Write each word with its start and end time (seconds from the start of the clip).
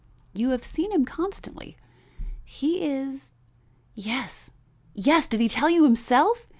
You 0.33 0.49
have 0.49 0.63
seen 0.63 0.91
him 0.91 1.05
constantly. 1.05 1.77
He 2.43 2.83
is" 2.83 3.33
"Yes, 3.93 4.49
yes; 4.95 5.27
did 5.27 5.41
he 5.41 5.47
tell 5.47 5.69
you 5.69 5.83
himself? 5.83 6.47